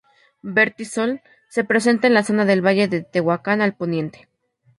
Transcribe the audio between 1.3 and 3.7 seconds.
se presenta en la zona del Valle de Tehuacán,